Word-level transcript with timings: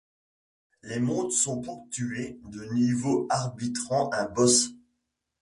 Les 0.81 0.99
mondes 0.99 1.31
sont 1.31 1.61
ponctués 1.61 2.39
de 2.45 2.63
niveaux 2.73 3.27
abritant 3.29 4.11
un 4.13 4.25
boss. 4.25 4.69